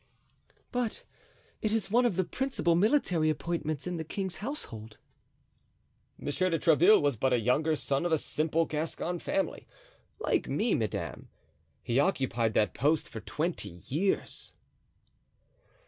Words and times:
"But 0.71 1.03
it 1.61 1.71
is 1.71 1.91
one 1.91 2.07
of 2.07 2.15
the 2.15 2.23
principal 2.23 2.73
military 2.73 3.29
appointments 3.29 3.85
in 3.85 3.97
the 3.97 4.03
king's 4.03 4.37
household." 4.37 4.97
"Monsieur 6.17 6.49
de 6.49 6.57
Tréville 6.57 6.99
was 7.03 7.17
but 7.17 7.33
a 7.33 7.39
younger 7.39 7.75
son 7.75 8.03
of 8.07 8.11
a 8.11 8.17
simple 8.17 8.65
Gascon 8.65 9.19
family, 9.19 9.67
like 10.17 10.49
me, 10.49 10.73
madame; 10.73 11.29
he 11.83 11.99
occupied 11.99 12.55
that 12.55 12.73
post 12.73 13.07
for 13.07 13.19
twenty 13.19 13.69
years." 13.69 14.53